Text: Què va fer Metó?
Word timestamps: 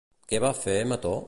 Què 0.31 0.39
va 0.45 0.51
fer 0.63 0.77
Metó? 0.93 1.15